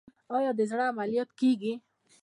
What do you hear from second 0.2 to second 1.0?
آیا د زړه